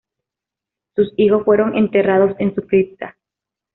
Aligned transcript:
Sus 0.95 1.13
hijos 1.15 1.45
fueron 1.45 1.75
enterrados 1.77 2.35
en 2.39 2.55
su 2.55 2.63
cripta. 2.65 3.17